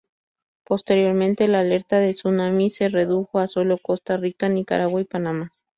Posteriormente, 0.65 1.47
la 1.47 1.59
alerta 1.59 1.99
de 1.99 2.13
tsunami 2.13 2.71
se 2.71 2.89
redujo 2.89 3.37
a 3.37 3.47
solo 3.47 3.77
Costa 3.77 4.17
Rica, 4.17 4.49
Nicaragua 4.49 4.99
y 5.01 5.05
Panamá. 5.05 5.51